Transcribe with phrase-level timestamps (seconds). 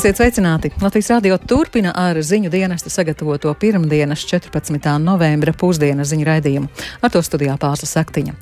[0.00, 0.70] Esiet sveicināti!
[0.80, 4.86] Latvijas radio turpina ar ziņu dienesta sagatavoto pirmdienas 14.
[5.04, 6.70] novembra pusdienas ziņu raidījumu.
[7.04, 8.32] Ar to studijā pārsla saktiņa.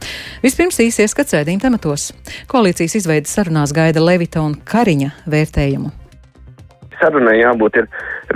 [0.45, 2.05] Vispirms īsi ieskats rēdījuma tematos.
[2.47, 5.91] Koalīcijas izveidas sarunās gaida Levita un Kariņa vērtējumu.
[7.01, 7.81] Sarunai jābūt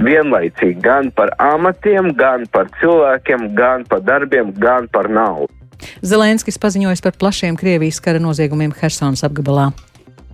[0.02, 5.46] vienlaicīgi gan par amatiem, gan par cilvēkiem, gan par darbiem, gan par naudu.
[6.02, 9.70] Zelenskis paziņojas par plašiem Krievijas kara noziegumiem Helsonas apgabalā.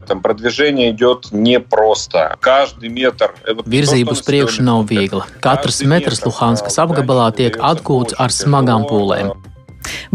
[0.08, 2.36] Там продвижение идет непросто.
[2.42, 3.32] Каждый метр...
[3.66, 5.24] Virzība uz priekšu nav viegla.
[5.40, 9.32] Katrs metrs Luhanskas apgabalā tiek atgūts ar smagām pūlēm.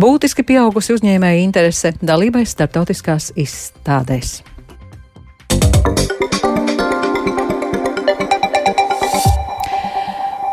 [0.01, 4.43] Būtiski pieaugusi uzņēmēja interese dalībai starptautiskās izstādēs.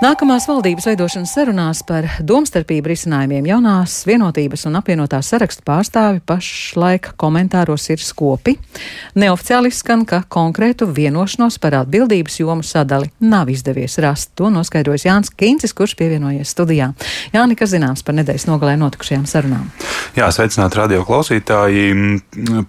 [0.00, 7.84] Nākamās valdības veidošanas sarunās par domstarpību risinājumiem jaunās vienotības un apvienotās sarakstu pārstāvi pašlaik komentāros
[7.92, 8.54] ir skopi.
[9.20, 14.32] Neoficiāli skan, ka konkrētu vienošanos par atbildības jomu sadali nav izdevies rast.
[14.40, 16.94] To noskaidrojas Jānis Kīncis, kurš pievienojies studijā.
[17.36, 19.68] Jāni, kas zināms par nedēļas nogalē notikušajām sarunām?
[20.16, 21.92] Jā, sveicināti radio klausītāji.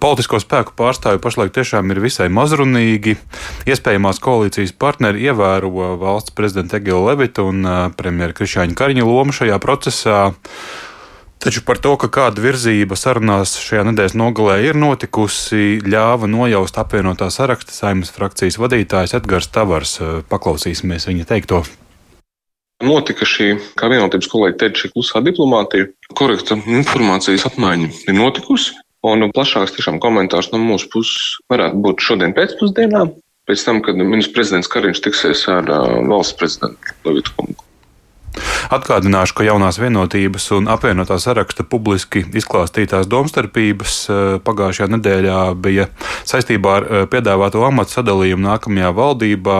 [0.04, 3.16] Politisko spēku pārstāvi pašlaik tiešām ir visai mazrunīgi.
[3.72, 7.62] Iespējamās koalīcijas partneri ievēro valsts prezidenta Egila Levi Levita un
[7.94, 10.32] premjera Krišāņa Kariņa loma šajā procesā.
[11.38, 17.30] Taču par to, ka kāda virzība sarunās šajā nedēļas nogalē ir notikusi, ļāva nojaust apvienotā
[17.30, 20.00] saraksta saimnes frakcijas vadītājs Edgars Tavars.
[20.34, 21.62] Paklausīsimies viņa teikto.
[22.82, 28.74] Notika šī, kā vienotības kolēģi teica, šī klusā diplomātija, korekta informācijas apmaiņa ir notikusi.
[29.06, 33.12] Un plašāks tiešām komentārs no mūsu puses varētu būt šodien pēcpusdienā
[33.52, 35.68] pēc tam, kad ministrs prezidents Kariņš tiksies ar
[36.08, 37.60] valsts prezidentu Levitu kungu.
[38.72, 43.96] Atgādināšu, ka jaunās vienotības un apvienotā saraksta publiski izklāstītās domstarpības
[44.46, 45.90] pagājušajā nedēļā bija
[46.24, 49.58] saistībā ar piedāvāto amatu sadalījumu nākamajā valdībā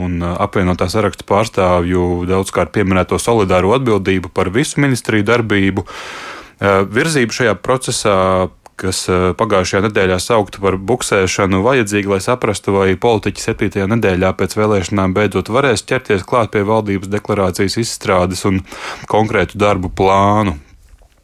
[0.00, 5.84] un apvienotā saraksta pārstāvju daudzkārt pieminēto solidāro atbildību par visu ministriju darbību.
[6.96, 8.18] Virzība šajā procesā
[8.80, 13.86] kas eh, pagājušajā nedēļā saukta par buksēšanu, vajadzīga, lai saprastu, vai politiķi 7.
[13.94, 18.62] nedēļā pēc vēlēšanām beidzot varēs ķerties klāt pie valdības deklarācijas izstrādes un
[19.10, 20.58] konkrētu darbu plānu.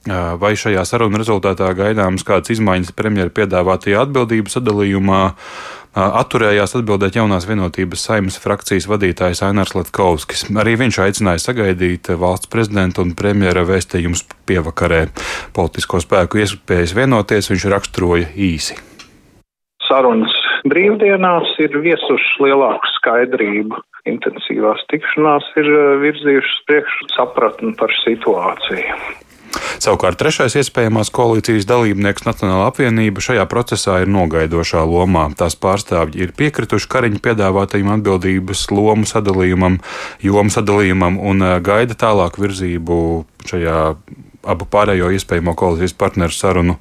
[0.09, 5.19] Eh, vai šajā sarunu rezultātā gaidāmas kādas izmaiņas premjeras piedāvātajā atbildības sadalījumā,
[5.95, 10.47] atturējās atbildēt jaunās vienotības saimnes frakcijas vadītājs Ainārs Latkovskis.
[10.55, 15.07] Arī viņš aicināja sagaidīt valsts prezidenta un premjera vēstījumus pievakarē.
[15.57, 18.79] Politisko spēku iespējas vienoties viņš raksturoja īsi.
[19.89, 20.35] Sarunas
[20.71, 23.81] brīvdienās ir viesušas lielāku skaidrību.
[24.09, 25.67] Intensīvās tikšanās ir
[26.05, 28.95] virzījušas priekšu sapratni par situāciju.
[29.81, 35.29] Savukārt trešais iespējamās koalīcijas dalībnieks Nacionāla apvienība šajā procesā ir nogaidošā lomā.
[35.39, 39.81] Tās pārstāvji ir piekrituši Kariņa piedāvātajam atbildības lomu sadalījumam,
[40.23, 43.01] jomu sadalījumam un gaida tālāk virzību
[43.51, 43.79] šajā
[44.51, 46.79] abu pārējo iespējamo koalīcijas partneru sarunu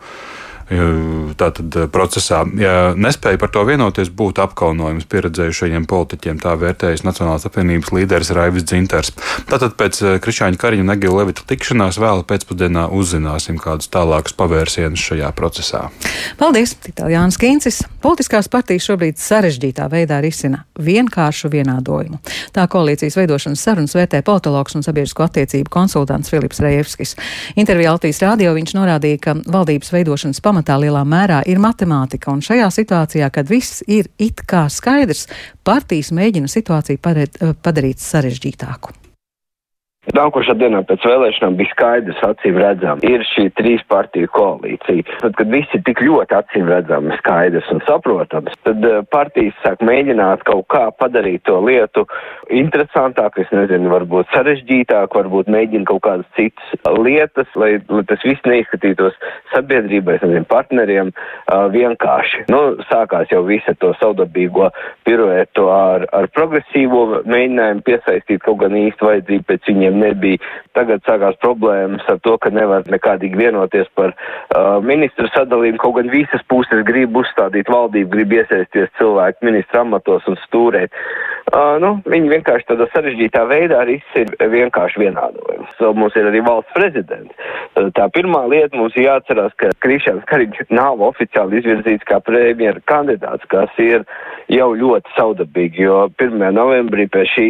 [0.70, 2.44] tātad procesā.
[2.60, 8.68] Ja nespēja par to vienoties, būtu apkaunojums pieredzējušajiem politiķiem, tā vērtējas Nacionālās apvienības līderis Raivis
[8.70, 9.12] Dzinters.
[9.50, 15.32] Tātad pēc Krišāņa Kariņa un Negila Levita tikšanās vēl pēcpusdienā uzzināsim kādus tālākus pavērsienus šajā
[15.38, 15.88] procesā.
[16.40, 17.82] Paldies, Itālijāns Kīncis.
[18.04, 22.22] Politiskās partijas šobrīd sarežģītā veidā risina vienkāršu vienādojumu.
[22.56, 27.16] Tā koalīcijas veidošanas sarunas vērtē politologs un sabiedrisko attiecību konsultants Filips Rejevskis.
[27.60, 32.42] Intervijā Altīs rādio viņš norādīja, ka valdības veidošanas pamatā pamatā lielā mērā ir matemātika, un
[32.44, 35.28] šajā situācijā, kad viss ir it kā skaidrs,
[35.64, 37.00] partijas mēģina situāciju
[37.64, 39.09] padarīt sarežģītāku.
[40.16, 45.06] Nākošā dienā pēc vēlēšanām bija skaidrs, acīm redzams, ir šī trīs partiju koalīcija.
[45.22, 49.84] Tad, kad viss ir tik ļoti acīm redzams, skaidrs un saprotams, tad uh, partijas sāk
[49.86, 52.08] mēģināt kaut kā padarīt to lietu
[52.50, 58.50] interesantāku, es nezinu, varbūt sarežģītāku, varbūt mēģina kaut kādas citas lietas, lai, lai tas viss
[58.50, 59.18] neizskatītos
[59.54, 62.48] sabiedrībai, nezinu, partneriem uh, vienkārši.
[62.50, 64.72] Nu, sākās jau visa to saudabīgo
[65.06, 70.40] piruetu ar, ar progresīvo mēģinājumu piesaistīt kaut gan īstu vajadzību pēc viņiem nebija.
[70.78, 76.12] Tagad sākās problēmas ar to, ka nevar nekādīgi vienoties par uh, ministru sadalījumu, kaut gan
[76.14, 80.96] visas puses grib uzstādīt valdību, grib iesaisties cilvēku ministru amatos un stūrēt.
[81.50, 85.72] Uh, nu, viņi vienkārši tādā sarežģītā veidā arī ir vienkārši vienādojums.
[85.80, 87.34] So, mums ir arī valsts prezidents.
[87.98, 93.48] Tā pirmā lieta mums ir jāatcerās, ka Krišāns Kariņš nav oficiāli izvirzīts kā premjera kandidāts,
[93.50, 94.06] kas ir
[94.54, 96.38] jau ļoti saudabīgi, jo 1.
[96.54, 97.48] novembrī pie šī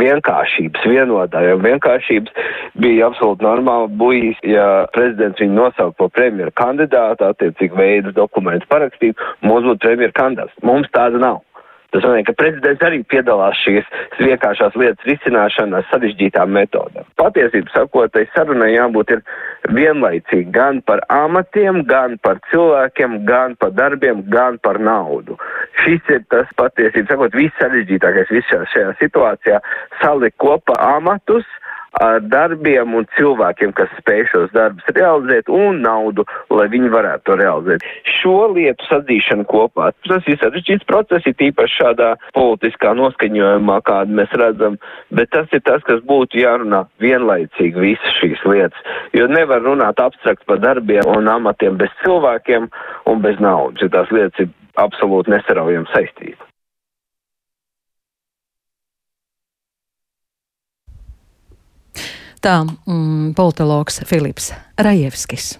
[0.00, 2.48] vienkāršības, vienotājuma vienkāršības
[2.80, 9.20] bija absolūti normāli bujis, ja prezidents viņu nosaukt par premjera kandidātu, attiecīgi veidu dokumentus parakstīt,
[9.44, 10.62] mums būtu premjera kandidāts.
[10.64, 11.42] Mums tāda nav.
[11.92, 17.04] Tas nozīmē, ka prezidents arī piedalās šīs vienkāršās lietas risināšanā sarežģītām metodēm.
[17.20, 19.20] Patiesību sakot, tai sarunai jābūt ir
[19.76, 25.36] vienlaicīgi gan par amatiem, gan par cilvēkiem, gan par darbiem, gan par naudu.
[25.82, 29.60] Šis ir tas patiesību sakot, viss sarežģītākais visā šajā situācijā-
[30.00, 31.44] salikt kopā amatus,
[32.00, 37.84] darbiem un cilvēkiem, kas spēj šos darbus realizēt, un naudu, lai viņi varētu to realizēt.
[38.18, 44.32] Šo lietu sadzīšana kopā, tas ir sarežģīts process, ir tīpaši šādā politiskā noskaņojumā, kādu mēs
[44.40, 44.78] redzam,
[45.12, 50.46] bet tas ir tas, kas būtu jārunā vienlaicīgi visas šīs lietas, jo nevar runāt abstrakt
[50.48, 52.70] par darbiem un amatiem bez cilvēkiem
[53.10, 56.51] un bez naudas, ja tās lietas ir absolūti nesaraujami saistītas.
[62.42, 65.52] Tā mm, politologs Filips Rajevskis.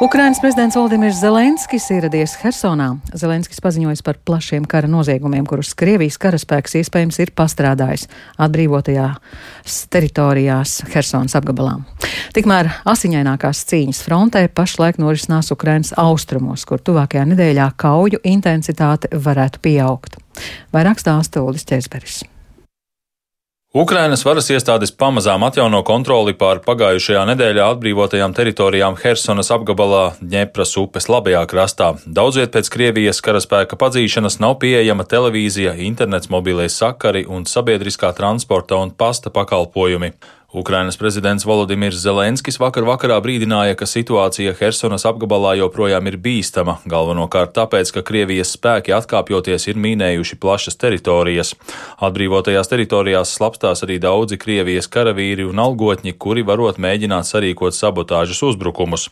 [0.00, 2.92] Ukrainas prezidents Valdimirs Zelenskis ieradies Hersonā.
[3.18, 8.06] Zelenskis paziņoja par plašiem kara noziegumiem, kurus Krievijas karaspēks iespējams ir pastrādājis
[8.38, 11.80] atbrīvotajās teritorijās Hersonas apgabalā.
[12.38, 20.20] Tikmēr asiņainākās cīņas frontē pašlaik norisinās Ukrainas austrumos, kur tuvākajā nedēļā kauju intensitāte varētu pieaugt.
[20.70, 22.22] Vairāk stāsta Ulis Česberis.
[23.76, 31.10] Ukrainas varas iestādes pamazām atjauno kontroli pār pagājušajā nedēļā atbrīvotajām teritorijām Hersonas apgabalā Dņepras upes
[31.12, 31.90] labajā krastā.
[32.06, 38.88] Daudziet pēc Krievijas karaspēka padzīšanas nav pieejama televīzija, internets, mobilais sakari un sabiedriskā transporta un
[38.88, 40.14] pasta pakalpojumi.
[40.52, 47.52] Ukrainas prezidents Volodimirs Zelenskis vakar vakarā brīdināja, ka situācija Hersonas apgabalā joprojām ir bīstama, galvenokārt
[47.52, 51.52] tāpēc, ka Krievijas spēki atkāpjoties ir mīnējuši plašas teritorijas.
[52.00, 59.10] Atbrīvotajās teritorijās slapstās arī daudzi Krievijas karavīri un algotņi, kuri varot mēģināt sarīkot sabotāžas uzbrukumus.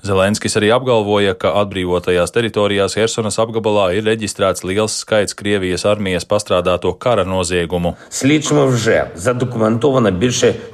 [0.00, 6.94] Zelenskis arī apgalvoja, ka atbrīvotajās teritorijās Hersonas apgabalā ir reģistrēts liels skaits Krievijas armijas pastrādāto
[6.96, 7.92] kara noziegumu.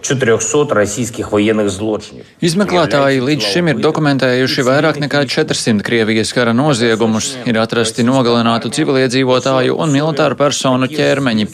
[0.06, 2.26] Слідчими вже задокументовано більше 400 російських воєнних злочинів.
[2.42, 9.78] Izmeklētāji līdz šim ir dokumentējuši vairāk nekā 400 Krievijas kara noziegumus, ir atrasti nogalinātu civiliedzīvotāju
[9.78, 11.46] un militāru personu ķermeņi.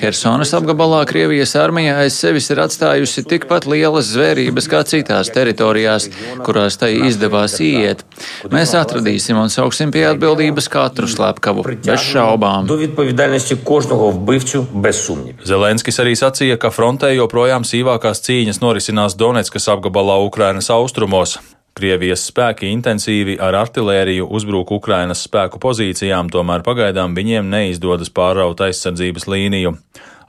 [0.00, 6.08] Hersonas apgabalā Krievijas armija aiz sevis ir atstājusi tikpat lielas zvērības kā citās teritorijās,
[6.46, 8.04] kurās tai izdevās iet.
[8.50, 12.66] Mēs atradīsim un sauksim pie atbildības katru slepkavu, bez šaubām.
[12.66, 15.34] До відповідальності кожного вбивцю без сумнівів.
[15.44, 17.64] Zelenskis arī sacīja, ka frontē joprojām
[18.01, 21.37] sīvākās cīņas norisinās Donetskas apgabalā Ukrainas austrumos.
[21.77, 29.27] Krievijas spēki intensīvi ar artilēriju uzbrūk Ukrainas spēku pozīcijām, tomēr pagaidām viņiem neizdodas pāraut aizsardzības
[29.27, 29.75] līniju.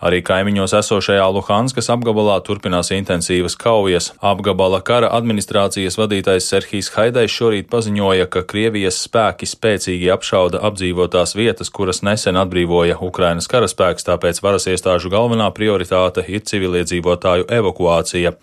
[0.03, 4.09] Arī kaimiņos esošajā Luhanskas apgabalā turpinās intensīvas kaujas.
[4.19, 11.71] Apgabala kara administrācijas vadītājs Serhijs Haidais šorīt paziņoja, ka Krievijas spēki spēcīgi apšauda apdzīvotās vietas,
[11.71, 18.35] kuras nesen atbrīvoja Ukrainas karaspēks, tāpēc varas iestāžu galvenā prioritāte ir civiliedzīvotāju evakuācija.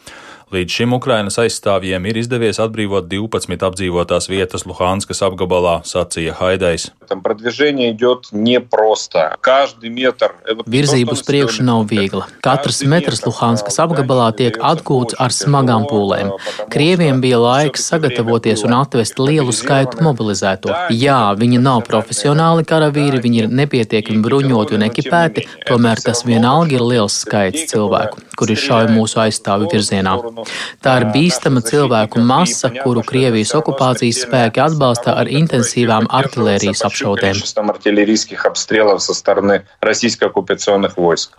[0.50, 6.88] Līdz šim Ukrainas aizstāvjiem ir izdevies atbrīvot 12 apdzīvotās vietas Luhanskas apgabalā, sacīja Haidais.
[10.70, 12.26] Virzība uz priekšu nav viegla.
[12.46, 16.34] Katrs metrs Luhanskas apgabalā tiek atgūts ar smagām pūlēm.
[16.74, 20.74] Krieviem bija laiks sagatavoties un atvest lielu skaitu mobilizēto.
[20.98, 26.90] Jā, viņi nav profesionāli karavīri, viņi ir nepietiekami bruņoti un ekipēti, tomēr tas vienalga ir
[26.90, 30.18] liels skaits cilvēku, kuri šauj mūsu aizstāvi virzienā.
[30.84, 37.40] Tā ir bīstama cilvēku masa, kuru Krievijas okupācijas spēki atbalsta ar intensīvām artilērijas apšaudēm.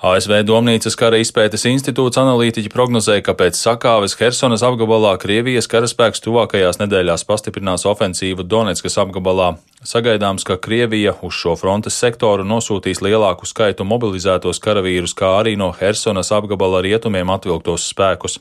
[0.02, 6.80] ASV Domnīcas kara izpētes institūts analītiķi prognozēja, ka pēc sakāves Hersonas apgabalā Krievijas karaspēks tuvākajās
[6.82, 9.54] nedēļās pastiprinās ofensīvu Donetskas apgabalā.
[9.80, 15.70] Sagaidāms, ka Krievija uz šo frontes sektoru nosūtīs lielāku skaitu mobilizētos karavīrus, kā arī no
[15.72, 18.36] Hersonas apgabala rietumiem atvilktos spēkus.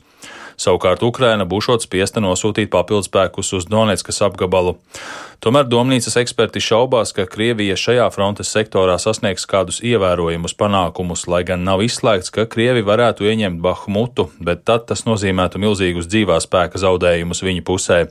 [0.60, 4.74] Savukārt Ukraina būšot spiesta nosūtīt papildspēkus uz Donetskas apgabalu.
[5.40, 11.64] Tomēr domnīcas eksperti šaubās, ka Krievija šajā frontes sektorā sasniegs kādus ievērojumus panākumus, lai gan
[11.64, 17.40] nav izslēgts, ka Krievi varētu ieņemt Bahmutu, bet tad tas nozīmētu milzīgus dzīvā spēka zaudējumus
[17.46, 18.02] viņu pusē.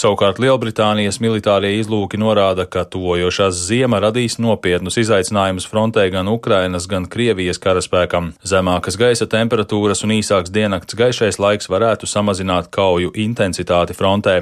[0.00, 7.04] Savukārt Lielbritānijas militārie izlūki norāda, ka tuvojošās ziema radīs nopietnus izaicinājumus frontē gan Ukrainas, gan
[7.10, 8.30] Krievijas karaspēkam.
[8.40, 14.38] Zemākas gaisa temperatūras un īsāks diennakts gaišais laiks varētu samazināt kauju intensitāti frontē.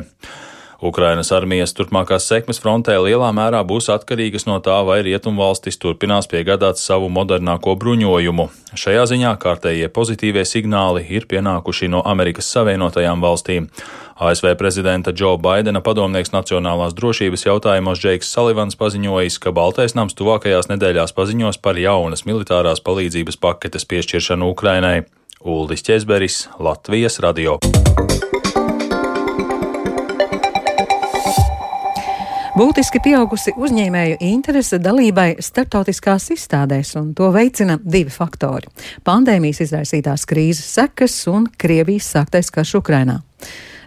[0.79, 6.79] Ukrainas armijas turpmākās sekmes frontē lielā mērā būs atkarīgas no tā, vai rietumvalstis turpinās piegādāt
[6.79, 8.47] savu modernāko bruņojumu.
[8.79, 13.67] Šajā ziņā kārtējie pozitīvie signāli ir pienākuši no Amerikas Savienotajām valstīm.
[14.23, 20.71] ASV prezidenta Džo Baidena padomnieks nacionālās drošības jautājumos Džeiks Salivans paziņojis, ka Baltais nams tuvākajās
[20.71, 25.03] nedēļās paziņos par jaunas militārās palīdzības paketes piešķiršanu Ukrainai.
[25.43, 27.59] Uldis Česberis, Latvijas radio.
[32.59, 38.67] Būtiski pieaugusi uzņēmēju interese dalībai starptautiskās izstādēs, un to veicina divi faktori-
[39.09, 43.21] pandēmijas izraisītās krīzes sekas un Krievijas sāktais karš Ukrainā.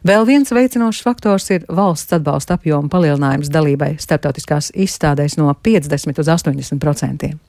[0.07, 6.27] Vēl viens veicinošs faktors ir valsts atbalsta apjoma palielinājums dalībai starptautiskās izstādēs no 50 uz
[6.27, 7.39] 80 procentiem.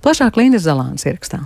[0.00, 1.44] Plašāk Linda Zalāns ierakstā.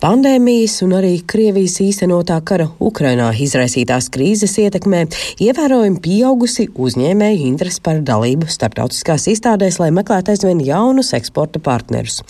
[0.00, 5.02] Pandēmijas un arī Krievijas īstenotā kara Ukrainā izraisītās krīzes ietekmē
[5.44, 12.22] ievērojami pieaugusi uzņēmēju interese par dalību starptautiskās izstādēs, lai meklētu aizvien jaunus eksporta partnerus.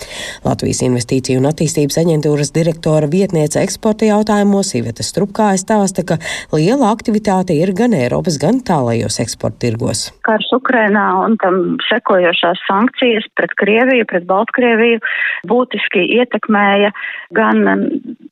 [0.43, 6.19] Latvijas Investīciju un attīstības aģentūras direktora vietniece eksporta jautājumos Iveta Strupkā stāsta, ka
[6.51, 10.09] liela aktivitāte ir gan Eiropas, gan tālajos eksporta tirgos.
[10.27, 14.99] Karš Ukrainā un tam sekojošās sankcijas pret Krieviju, pret Baltkrieviju
[15.47, 16.91] būtiski ietekmēja
[17.39, 17.85] gan gan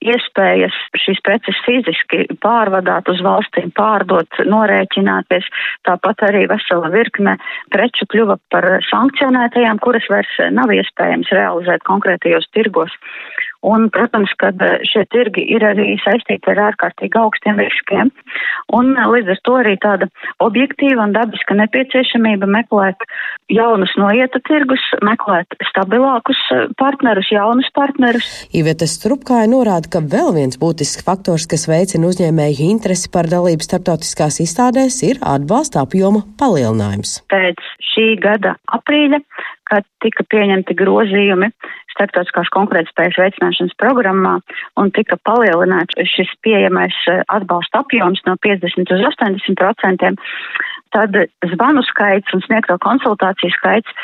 [0.04, 5.48] iespējas šīs preces fiziski pārvadāt uz valstīm, pārdot, norēķināties.
[5.88, 7.36] Tāpat arī vesela virkne
[7.74, 12.94] preču kļuva par sankcionētajām, kuras vairs nav iespējams realizēt konkrētajos tirgos.
[13.66, 14.52] Un, protams, ka
[14.86, 18.12] šie tirgi ir arī saistīti ar ārkārtīgi augstiem riskiem.
[18.70, 20.06] Un līdz ar to arī tāda
[20.44, 23.02] objektīva un dabiska nepieciešamība meklēt
[23.50, 26.38] jaunus noieta tirgus, meklēt stabilākus
[26.78, 28.28] partnerus, jaunus partnerus.
[28.54, 34.38] Iveta Strupkāja norāda, ka vēl viens būtisks faktors, kas veicina uzņēmēju interesi par dalību starptautiskās
[34.46, 37.18] izstādēs, ir atbalsta apjoma palielinājums.
[37.32, 37.58] Pēc
[37.90, 39.18] šī gada aprīļa,
[39.68, 41.50] kad tika pieņemti grozījumi
[41.98, 44.38] starptautiskās konkurētspējas veicināšanas programmā
[44.80, 50.18] un tika palielināts šis pieejamais eh, atbalsta apjoms no 50 uz 80 procentiem,
[50.94, 51.16] tad
[51.52, 53.96] zvanu skaits un sniegto konsultāciju skaits,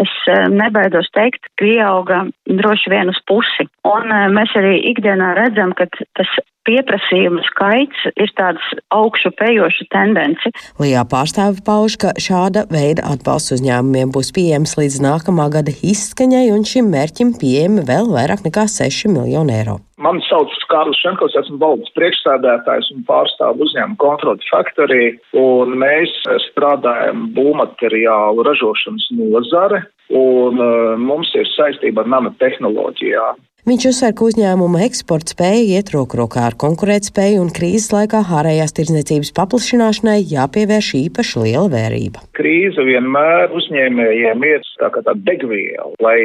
[0.00, 3.68] es eh, nebaidos teikt, pieauga droši vien uz pusi.
[3.88, 6.32] Un eh, mēs arī ikdienā redzam, ka tas
[6.68, 8.64] pieprasījumu skaits ir tāds
[8.94, 10.52] augšu pejošu tendenci.
[10.82, 16.66] Lijā pārstāvi pauž, ka šāda veida atbalsts uzņēmumiem būs pieejams līdz nākamā gada izskaņai, un
[16.68, 19.80] šim mērķim pieejami vēl vairāk nekā 6 miljoni eiro.
[20.02, 25.04] Mani sauc Kārlis Šenkovs, esmu valdes priekšstādētājs un pārstāvu uzņēmumu kontroli faktorī,
[25.38, 26.10] un mēs
[26.48, 33.38] strādājam būvmateriālu ražošanas nozare, un uh, mums ir saistība ar nanotehnoloģijām.
[33.62, 38.74] Viņš uzsver, ka uzņēmuma eksporta spēja iet roku rokā ar konkurētspēju un krīzes laikā ārējās
[38.74, 42.24] tirdzniecības paplašināšanai jāpievērš īpaši liela vērība.
[42.34, 46.18] Krīze vienmēr uzņēmējiem ir tā kā tā degviela, lai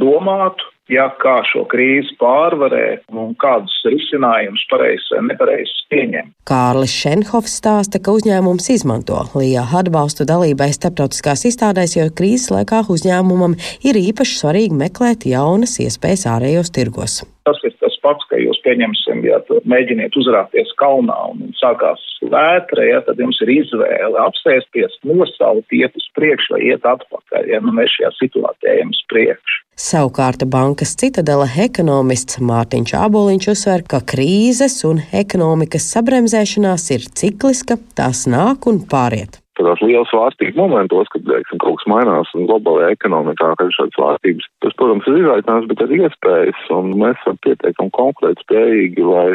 [0.00, 6.34] domātu, ja kā šo krīzi pārvarēt un kādus risinājumus pareizs vai nepareizs pieņemt.
[6.48, 13.58] Kārlis Šenhofs stāsta, ka uzņēmums izmanto LIA atbalstu dalībai starptautiskās izstādēs, jo krīzes laikā uzņēmumam
[13.88, 17.20] ir īpaši svarīgi meklēt jaunas iespējas ārējos tirgos.
[17.48, 19.38] Tas ir tas pats, ka jūs pieņemsim, ja
[19.72, 26.08] mēģiniet uzrāpties kalnā un sākās vētra, ja tad jums ir izvēle apsēsties, nosaukt, iet uz
[26.18, 29.57] priekšu vai iet atpakaļ, ja nu mēs šajā situācijā ejam uz priekšu.
[29.78, 38.26] Savukārt bankas citadela ekonomists Mārtiņš Āboliņš uzsver, ka krīzes un ekonomikas sabremzēšanās ir cikliska, tās
[38.26, 43.48] nāk un pāriet tādās liels svārstības momentos, kad teiksim, kaut kas mainās un globālajā ekonomikā,
[43.58, 44.46] kad ir šādas svārstības.
[44.62, 49.26] Tas, protams, ir izaicinājums, bet arī iespējas, un mēs esam pietiekami konkurēt spējīgi, lai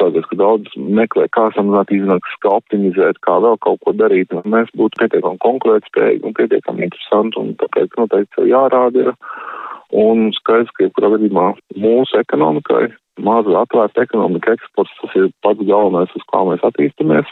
[0.00, 4.50] tādēļ, ka daudz meklē, kā samazināt izmaksas, kā optimizēt, kā vēl kaut ko darīt, un
[4.56, 9.14] mēs būtu pietiekami konkurēt spējīgi un pietiekami interesanti, un tāpēc noteikti jārāda ir
[9.92, 12.86] Un skaidrs, ka jebkurā gadījumā mūsu ekonomikai,
[13.20, 17.28] maza atvērta ekonomika, eksports, tas ir pats galvenais, uz kā mēs attīstamies,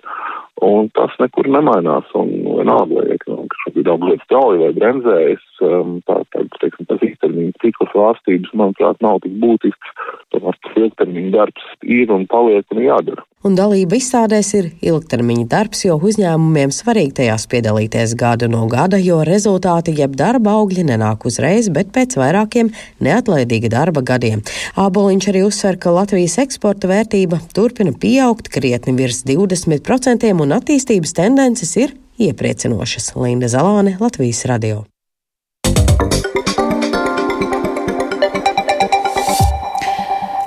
[0.66, 2.08] un tas nekur nemainās.
[2.18, 7.56] Un vienalga, vai ekonomika šobrīd apgūst strauji vai bremzējas, um, tā, tā, teiksim, tas īstermiņa
[7.64, 9.96] cikls vārstības, manuprāt, nav tik būtisks.
[10.34, 15.84] Tomēr tas ilgtermiņa darbs ir un paliek un jādara un dalība izstādēs ir ilgtermiņa darbs,
[15.86, 21.70] jo uzņēmumiem svarīgi tajās piedalīties gadu no gada, jo rezultāti jeb darba augļi nenāk uzreiz,
[21.72, 22.68] bet pēc vairākiem
[23.00, 24.44] neatlaidīga darba gadiem.
[24.80, 31.76] Āboliņš arī uzsver, ka Latvijas eksporta vērtība turpina pieaugt krietni virs 20% un attīstības tendences
[31.80, 33.12] ir iepriecinošas.
[33.16, 34.84] Linda Zalāne, Latvijas radio.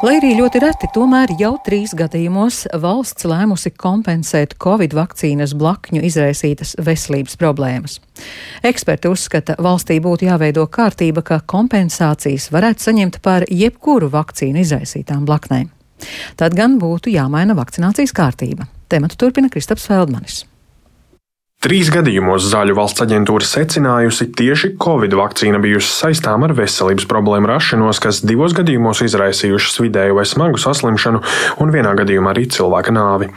[0.04, 6.74] Lai arī ļoti reti, tomēr jau trīs gadījumos valsts lēmusi kompensēt Covid vakcīnas blakņu izraisītas
[6.84, 8.02] veselības problēmas.
[8.68, 15.72] Eksperti uzskata, valstī būtu jāveido kārtība, ka kompensācijas varētu saņemt par jebkuru vakcīnu izraisītām blaknēm.
[16.36, 18.68] Tad gan būtu jāmaina vakcinācijas kārtība.
[18.90, 20.44] Tematu turpina Kristaps Feldmanis.
[21.64, 28.02] Trīs gadījumos Zāļu valsts aģentūra secinājusi tieši Covid vakcīna bijusi saistām ar veselības problēmu rašanos,
[28.04, 31.22] kas divos gadījumos izraisījušas vidēju vai smagu saslimšanu
[31.64, 33.30] un vienā gadījumā arī cilvēka nāvi.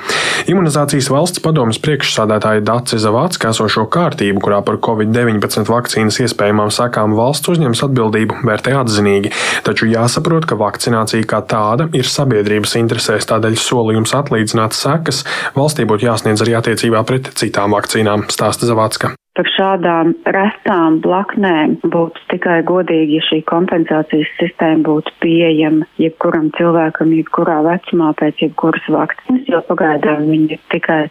[0.51, 7.55] Imunizācijas valsts padomas priekšsādātāja Dace Zavacka esošo kārtību, kurā par Covid-19 vakcīnas iespējamām sakām valsts
[7.55, 9.31] uzņems atbildību, vērtē atzinīgi,
[9.71, 15.23] taču jāsaprot, ka vakcinācija kā tāda ir sabiedrības interesēs, tādēļ solījums atlīdzināt sekas.
[15.55, 19.15] Valstī būtu jāsniedz arī attiecībā pret citām vakcīnām blaknēm, stāsta Zavacka.
[19.37, 27.13] Par šādām retām blaknēm būtu tikai godīgi, ja šī kompensācijas sistēma būtu pieejama jebkuram cilvēkam,
[27.13, 31.03] jebkurā vecumā pēc jebkuras vakcīnas, jo pagaidām viņi ir tikai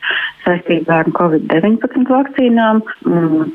[0.46, 2.82] saistībā ar Covid-19 vakcīnām,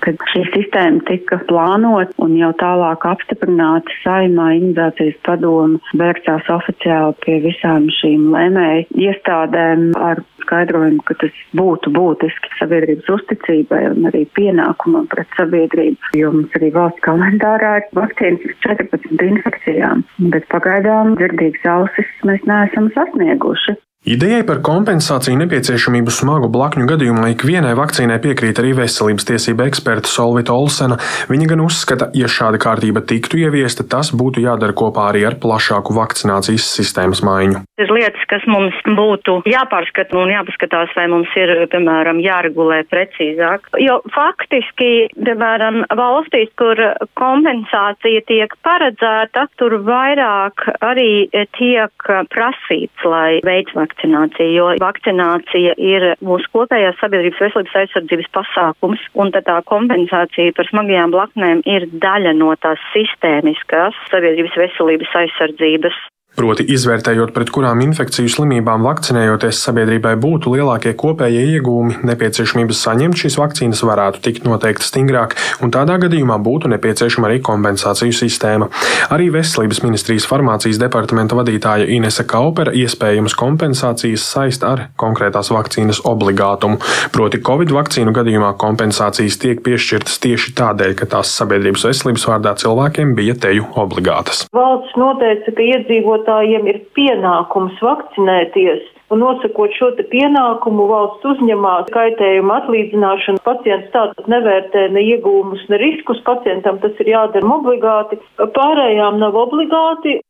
[0.05, 7.39] kad šī sistēma tika plānot un jau tālāk apstiprināta saimā imunizācijas padoma vērtās oficiāli pie
[7.47, 15.07] visām šīm lēmēju iestādēm ar skaidrojumu, ka tas būtu būtiski sabiedrības uzticībai un arī pienākumam
[15.13, 21.71] pret sabiedrību, jo mums arī valsts kalendārā ir vakcīnas uz 14 infekcijām, bet pagaidām dzirdīgas
[21.77, 23.79] ausis mēs neesam sasnieguši.
[24.01, 30.55] Idejai par kompensāciju nepieciešamību smagu blakņu gadījumā ikvienai vakcīnai piekrīt arī veselības tiesība eksperta Solvita
[30.57, 30.97] Olsena.
[31.29, 35.93] Viņa gan uzskata, ja šāda kārtība tiktu ieviesta, tas būtu jādara kopā arī ar plašāku
[35.99, 37.61] vakcinācijas sistēmas maiņu.
[37.77, 43.69] Ir lietas, kas mums būtu jāpārskata un jāpaskatās, vai mums ir, piemēram, jāregulē precīzāk.
[43.85, 46.81] Jo faktiski, piemēram, valstīs, kur
[47.21, 51.29] kompensācija tiek paredzēta, tur vairāk arī
[51.61, 59.33] tiek prasīts, lai veids vakcināciju jo vakcinācija ir mūsu kopējās sabiedrības veselības aizsardzības pasākums, un
[59.33, 65.95] tā kompensācija par smagajām blaknēm ir daļa no tās sistēmiskās sabiedrības veselības aizsardzības
[66.39, 73.37] Proti, izvērtējot, pret kurām infekciju slimībām vakcinējoties sabiedrībai būtu lielākie kopējie iegūmi, nepieciešamības saņemt šīs
[73.41, 78.71] vakcīnas varētu tikt noteikti stingrāk, un tādā gadījumā būtu nepieciešama arī kompensāciju sistēma.
[79.11, 86.79] Arī Veselības ministrijas farmācijas departamenta vadītāja Inese Kaupera iespējamas kompensācijas saist ar konkrētās vakcīnas obligātumu.
[87.11, 93.17] Proti, Covid vakcīnu gadījumā kompensācijas tiek piešķirtas tieši tādēļ, ka tās sabiedrības veselības vārdā cilvēkiem
[93.19, 94.47] bija teju obligātas.
[94.55, 98.83] Valsts noteica, ka iedzīvotāji iedzīvotājiem ir pienākums vakcinēties.
[99.11, 103.43] Un nosakot šo pienākumu, valsts uzņemās kaitējumu atlīdzināšanu.
[103.43, 106.23] Pacients tātad nevērtē ne iegūmus, ne riskus.
[106.23, 108.21] Pacientam tas ir jādara obligāti.
[108.39, 110.21] Pārējām nav obligāti.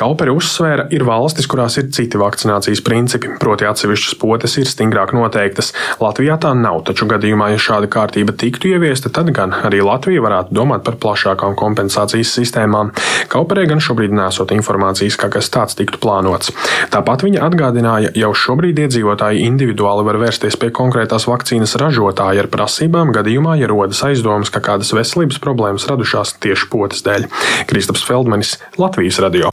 [0.00, 5.74] Kauperi uzsvēra, ir valstis, kurās ir citi vakcinācijas principi, proti atsevišķas potes ir stingrāk noteiktas.
[6.00, 10.56] Latvijā tā nav, taču gadījumā, ja šāda kārtība tiktu ieviesta, tad gan arī Latvija varētu
[10.56, 12.94] domāt par plašākām kompensācijas sistēmām.
[13.28, 16.54] Kauperē gan šobrīd nesot informācijas, kā kas tāds tiktu plānots.
[16.94, 23.12] Tāpat viņa atgādināja, jau šobrīd iedzīvotāji individuāli var vērsties pie konkrētās vakcīnas ražotāja ar prasībām
[23.20, 27.28] gadījumā, ja rodas aizdomas, ka kādas veselības problēmas radušās tieši potes dēļ.
[27.68, 29.52] Kristaps Feldmanis, Latvijas radio.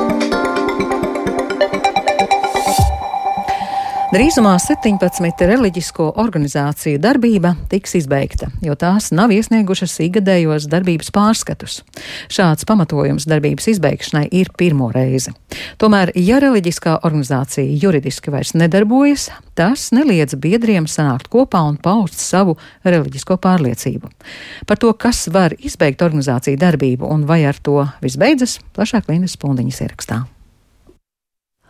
[4.11, 11.77] Drīzumā 17 reliģisko organizāciju darbība tiks izbeigta, jo tās nav iesniegušas ikgadējos darbības pārskatus.
[12.27, 15.31] Šāds pamatojums darbības izbeigšanai ir pirmo reizi.
[15.79, 22.57] Tomēr, ja reliģiskā organizācija juridiski vairs nedarbojas, tas neliedz biedriem sanākt kopā un paust savu
[22.83, 24.11] reliģisko pārliecību.
[24.67, 29.39] Par to, kas var izbeigt organizāciju darbību un vai ar to viss beidzas, plašāk Līnas
[29.39, 30.21] Pundiņas ierakstā.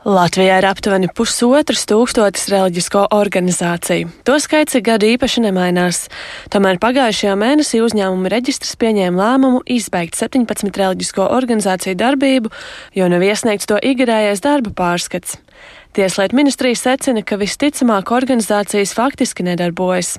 [0.01, 4.07] Latvijā ir aptuveni pusotras tūkstotis reliģisko organizāciju.
[4.25, 6.07] To skaits ir gadu īpaši nemainās.
[6.49, 12.49] Tomēr pagājušajā mēnesī uzņēmuma reģistrs pieņēma lēmumu izbeigt 17 reliģisko organizāciju darbību,
[12.97, 15.37] jo nav iesniegts to igadējais darba pārskats.
[15.93, 20.15] Tieslietu ministrija secina, ka visticamāk organizācijas faktiski nedarbojas.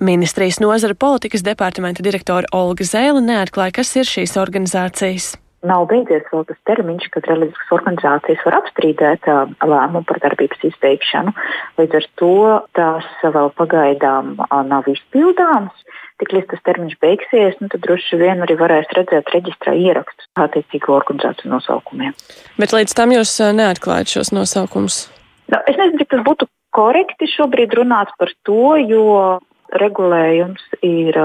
[0.00, 5.34] Ministrijas nozara politikas departamenta direktora Olga Zēla neatklāja, kas ir šīs organizācijas
[5.66, 9.28] nav beidzies vēl tas termiņš, kad reliģiskas organizācijas var apstrīdēt
[9.66, 11.34] lēmumu par darbības izbeigšanu.
[11.80, 12.34] Līdz ar to
[12.78, 14.36] tās vēl pagaidām
[14.70, 15.86] nav izpildāmas.
[16.18, 20.96] Tik līdz tas termiņš beigsies, nu, tad droši vien arī varēs redzēt reģistrā ierakstus attiecīgo
[20.96, 22.16] organizāciju nosaukumiem.
[22.58, 25.04] Bet līdz tam jūs neatklājat šos nosaukumus?
[25.48, 29.38] Nu, es nezinu, cik tas būtu korekti šobrīd runāt par to, jo
[29.78, 31.16] regulējums ir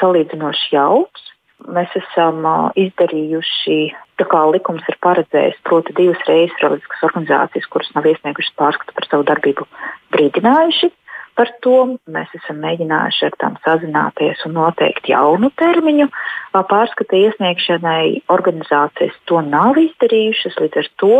[0.00, 1.30] salīdzinoši jauks.
[1.74, 2.44] Mēs esam
[2.78, 3.78] izdarījuši
[4.20, 9.08] tā kā likums ir paredzējis, proti divas reizes reliģiskas organizācijas, kuras nav iesniegušas pārskatu par
[9.10, 9.66] savu darbību,
[10.14, 10.90] brīdinājuši
[11.38, 11.78] par to.
[12.14, 16.10] Mēs esam mēģinājuši ar tām sazināties un noteikt jaunu termiņu
[16.54, 18.26] pārskata iesniegšanai.
[18.34, 21.16] Organizācijas to nav izdarījušas, līdz ar to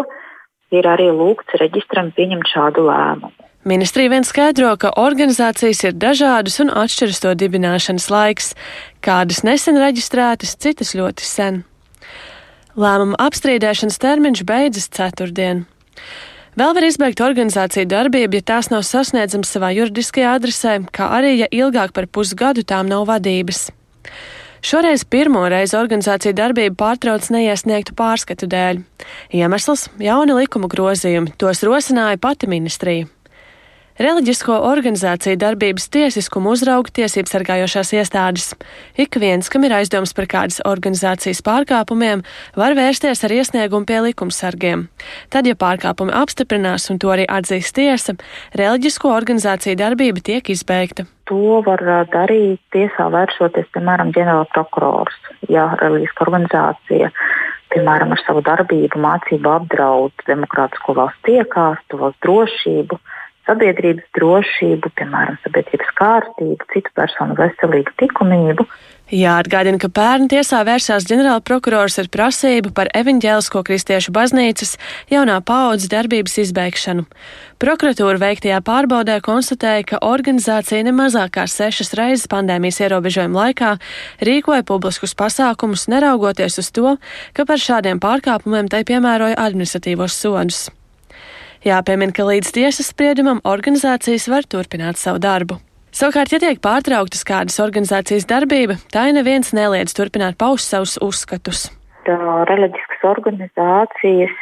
[0.75, 3.35] ir arī lūgts reģistram pieņemt šādu lēmumu.
[3.65, 8.51] Ministrija vien skaidro, ka organizācijas ir dažādas un atšķiras to dibināšanas laiks,
[9.01, 11.63] kādas nesen reģistrētas, citas ļoti sen.
[12.77, 15.65] Lēmuma apstrīdēšanas termiņš beidzas ceturtdien.
[16.61, 21.49] Vēl var izbeigt organizāciju darbību, ja tās nav sasniedzamas savā juridiskajā adresē, kā arī, ja
[21.49, 23.71] ilgāk par pusgadu tām nav vadības.
[24.65, 28.85] Šoreiz pirmo reizi organizācija darbību pārtrauc neiesniegtu pārskatu dēļ.
[29.33, 33.09] Iemesls- jauni likuma grozījumi, tos rosināja pati ministrija.
[33.95, 38.49] Reliģisko organizāciju darbības tiesiskumu uzrauga tiesību sargājošās iestādes.
[38.99, 42.25] Ik viens, kam ir aizdoms par kādas organizācijas pārkāpumiem,
[42.59, 44.89] var vērsties ar iesniegumu pie likumsargiem.
[45.31, 48.17] Tad, ja pārkāpumi apstiprinās un to arī atzīs tiesa,
[48.59, 51.07] reliģisko organizāciju darbība tiek izbeigta.
[51.31, 55.15] To var darīt tiesā vēršoties, piemēram, ģenerāla prokurors,
[55.47, 57.15] ja reliģiska organizācija
[57.71, 62.99] piemēram, ar savu darbību, mācību apdraud demokrātisko valsts iekārtu, valsts drošību
[63.49, 68.67] sabiedrības drošību, piemēram, sabiedrības kārtību, citu personu veselīgu likumību.
[69.13, 74.79] Jāatgādina, ka pērn tiesā vērsās ģenerālprokurors ar prasību par evaņģēlisko kristiešu baznīcas
[75.13, 77.05] jaunā paaudzes darbības izbeigšanu.
[77.61, 83.75] Prokuratūra veiktajā pārbaudē konstatēja, ka organizācija nemazāk kā sešas reizes pandēmijas ierobežojuma laikā
[84.25, 86.97] rīkoja publiskus pasākumus, neraugoties uz to,
[87.37, 90.71] ka par šādiem pārkāpumiem tai piemēroja administratīvos sodus.
[91.65, 95.57] Jāpiemina, ka līdz tiesas spriedumam organizācijas var turpināt savu darbu.
[95.97, 101.71] Savukārt, ja tiek pārtrauktas kādas organizācijas darbība, tā neviens neliedz turpināt paust savus uzskatus.
[102.05, 104.35] Reliģiskas organizācijas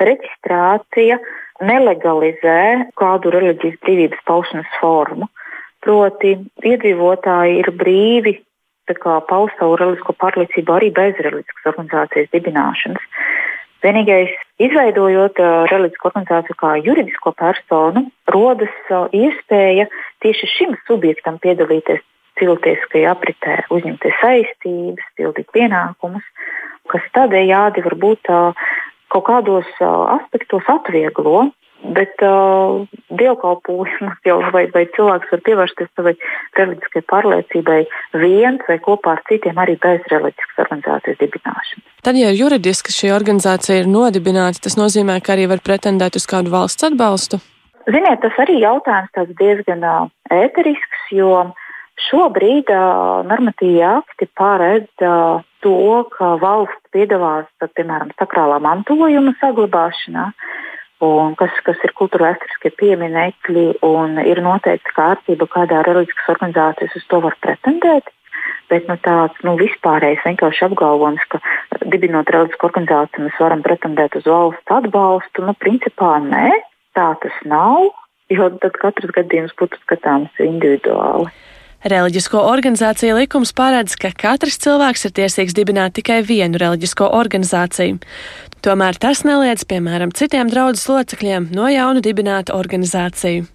[0.00, 1.18] reģistrācija
[1.68, 2.62] nelegalizē
[2.96, 5.28] kādu reliģijas brīvības paušanas formu.
[5.84, 8.38] Proti, iedzīvotāji ir brīvi
[9.28, 13.04] paust savu reliģisko pārliecību arī bez reliģiskas organizācijas dibināšanas.
[13.80, 19.86] Vienīgais, izveidojot uh, reliģisku organizāciju kā juridisko personu, rodas uh, iespēja
[20.20, 22.02] tieši šim subjektam piedalīties
[22.40, 26.26] cilvēciskajā apritē, uzņemties saistības, pildīt pienākumus,
[26.92, 28.68] kas tādējādi varbūt uh,
[29.10, 31.48] kaut kādos aspektos atvieglo
[31.80, 32.84] Bet uh,
[33.16, 36.12] dievkalpojumu jau vai, vai cilvēks var pievērsties savai
[36.58, 37.78] reliģiskajai pārliecībai
[38.20, 41.86] viens vai kopā ar citiem arī bez reliģiskas organizācijas dibināšanas.
[42.04, 46.52] Tad, ja juridiski šī organizācija ir nodibināta, tas nozīmē, ka arī var pretendēt uz kādu
[46.52, 47.40] valsts atbalstu?
[47.88, 51.48] Ziniet, tas arī jautājums diezgan uh, ēterisks, jo
[52.10, 60.30] šobrīd uh, normatīvi akti pārēdz uh, to, ka valsts piedalās, piemēram, sakrālā mantojuma saglabāšanā
[61.04, 67.20] un kas, kas ir kultūrvēsturiskie pieminekļi, un ir noteikta kārtība, kādā reliģiskas organizācijas uz to
[67.24, 68.10] var pretendēt.
[68.70, 71.40] Bet nu, tāds nu, vispārējais vienkārši apgalvojums, ka
[71.90, 76.52] dibinot reliģisku organizāciju, mēs varam pretendēt uz valsts atbalstu, nu, principā nē,
[76.94, 77.90] tā tas nav,
[78.30, 81.32] jo tad katrs gadījums būtu skatāms individuāli.
[81.80, 87.96] Reliģisko organizāciju likums paredz, ka katrs cilvēks ir tiesīgs dibināt tikai vienu reliģisko organizāciju.
[88.60, 93.48] Tomēr tas neliedz, piemēram, citiem draudzes locekļiem no jaunu dibināt organizāciju.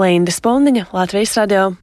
[0.00, 1.74] Linda Spundiņa, Latvijas radio.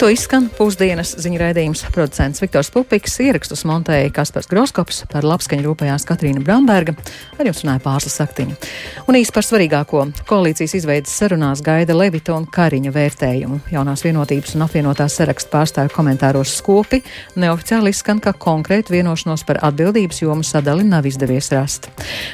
[0.00, 1.82] To izskan pusdienas ziņu raidījums.
[1.92, 6.94] Producents Viktors Pupiks ierakstus montēja Kaspars Groskops, par labskaņu rūpējās Katrīna Bramberga,
[7.36, 8.56] ar jums runāja Pārslas Saktiņa.
[9.10, 13.58] Un īsti par svarīgāko koalīcijas izveidas sarunās gaida Levita un Kariņa vērtējumu.
[13.74, 17.02] Jaunās vienotības un apvienotās sarakstu pārstāvju komentāros skopi
[17.36, 21.90] neoficiāli izskan, ka konkrētu vienošanos par atbildības jomu sadali nav izdevies rast.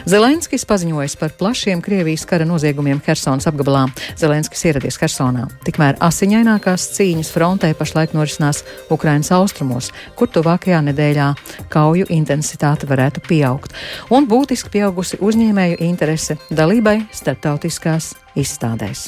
[0.07, 3.89] Zelenskis paziņojas par plašiem Krievijas kara noziegumiem Helsonas apgabalā.
[4.15, 5.49] Zelenskis ieradies Helsonā.
[5.67, 11.29] Tikmēr asiņainākās cīņas frontē frontē pašlaik norisinās Ukrainas austrumos, kur tuvākajā nedēļā
[11.73, 13.73] kauju intensitāte varētu pieaugt,
[14.13, 19.07] un būtiski pieaugusi uzņēmēju interese dalībai starptautiskās izstādēs.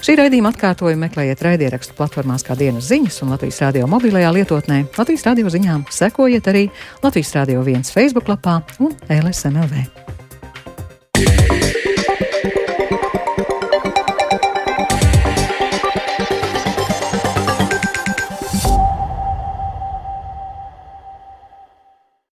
[0.00, 4.86] Šī raidījuma atkārtojumu meklējiet raidierakstu platformās kā dienas ziņas un Latvijas radio mobilajā lietotnē.
[4.96, 6.70] Latvijas radio ziņām sekojiet arī
[7.04, 9.84] Latvijas radio viens Facebook lapā un LSMLV.
[11.20, 11.79] Yeah.